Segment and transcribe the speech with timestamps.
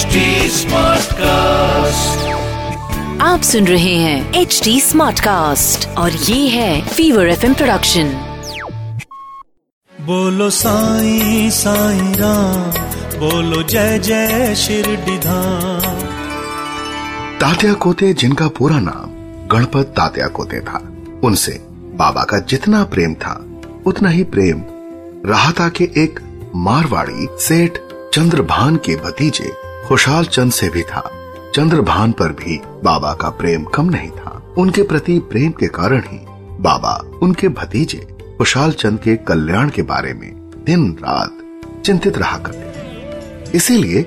[0.00, 0.20] HD
[1.14, 2.28] cast
[3.22, 8.12] आप सुन रहे हैं एच डी स्मार्ट कास्ट और ये है फीवर एफ़ प्रोडक्शन
[9.92, 12.70] बोलो साईं साईं राम
[13.18, 16.00] बोलो जय जय शिरडीधाम
[17.40, 19.14] तात्या कोते जिनका पूरा नाम
[19.52, 20.82] गणपत तात्या कोते था
[21.24, 21.58] उनसे
[21.98, 23.34] बाबा का जितना प्रेम था
[23.86, 24.64] उतना ही प्रेम
[25.30, 26.20] राहता के एक
[26.58, 27.78] मारवाड़ी सेठ
[28.14, 29.50] चंद्रभान के भतीजे
[29.90, 31.02] खुशहाल चंद से भी था।
[31.54, 36.18] चंद्रभान पर भी बाबा का प्रेम कम नहीं था। उनके प्रति प्रेम के कारण ही
[36.60, 37.98] बाबा, उनके भतीजे
[38.38, 40.30] खुशहाल चंद के कल्याण के बारे में
[40.66, 44.02] दिन रात चिंतित रहा करते इसीलिए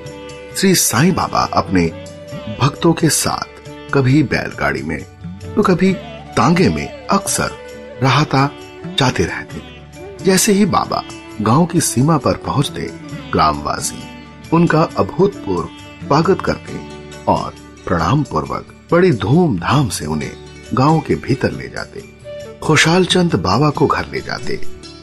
[0.56, 1.86] श्री साईं बाबा अपने
[2.60, 4.98] भक्तों के साथ कभी बैलगाड़ी में
[5.56, 5.92] तो कभी
[6.36, 7.50] तांगे में अक्सर
[8.02, 8.50] राहता
[8.98, 11.02] जाते रहते जैसे ही बाबा
[11.40, 12.90] गाँव की सीमा पर पहुँचते,
[13.32, 14.02] ग्रामवासी
[14.52, 15.68] उनका अभूतपूर्व
[16.06, 16.80] स्वागत करते
[17.28, 17.54] और
[17.86, 20.32] प्रणाम पूर्वक बड़ी धूमधाम से उन्हें
[20.74, 22.02] गाँव के भीतर ले जाते
[22.62, 24.60] खुशहाल चंद बाबा को घर ले जाते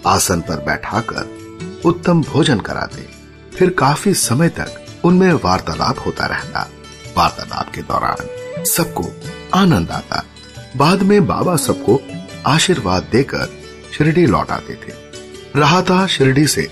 [0.08, 3.08] आसन पर बैठाकर उत्तम भोजन कराते
[3.58, 6.70] फिर काफ़ी समय तक उनमें वार्तालाप होता रहता।
[7.18, 9.06] वार्तालाप के दौरान सबको
[9.54, 10.24] आनंद आता।
[10.78, 12.02] बाद में बाबा सबको
[12.48, 13.50] आशीर्वाद देकर
[13.98, 14.94] शिरडी लौट आते थे।
[15.56, 16.68] रहा था शिरडी से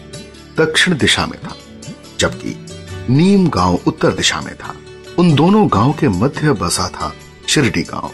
[0.58, 1.56] दक्षिण दिशा में था।
[2.20, 2.56] जबकि
[3.10, 4.76] नीम गाँव उत्तर दिशा में था।
[5.20, 7.14] उन दोनों गाँव के मध्य बसा था
[7.48, 8.12] शिरडी गाँव।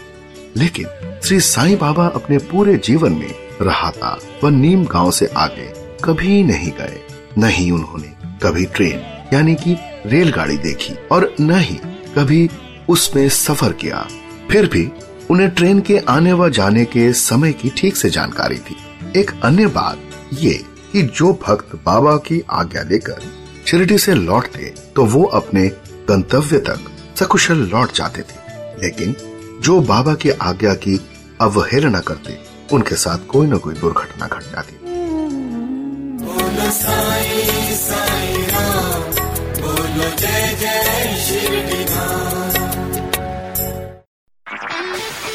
[0.56, 5.72] लेकिन श्री साईं बाबा अपने पूरे जीवन में राहता व नीम गाँव से आगे
[6.04, 7.00] कभी नहीं गए।
[7.38, 8.12] न ही उन्होंने
[8.42, 9.00] कभी ट्रेन,
[9.32, 11.74] यानी कि रेलगाड़ी देखी और न ही
[12.16, 12.48] कभी
[12.88, 14.06] उसमें सफ़र किया।
[14.50, 14.88] फिर भी
[15.30, 18.76] उन्हें ट्रेन के आने व जाने के समय की ठीक से जानकारी थी।
[19.16, 19.98] एक अन्य बात
[20.34, 20.52] ये
[20.92, 23.20] कि जो भक्त बाबा की आज्ञा लेकर
[23.66, 25.68] शिरडी से लौटते तो वो अपने
[26.08, 26.80] गंतव्य तक
[27.18, 28.36] सकुशल लौट जाते थे।
[28.82, 29.16] लेकिन
[29.62, 31.00] जो बाबा की आज्ञा की
[31.40, 32.38] अवहेलना करते
[32.72, 34.74] उनके साथ कोई न कोई दुर्घटना घट जाती।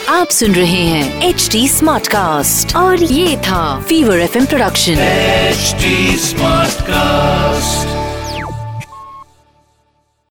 [0.09, 5.75] आप सुन रहे हैं एच डी स्मार्ट कास्ट और ये था fever F production H
[6.22, 8.00] smart Smartcast.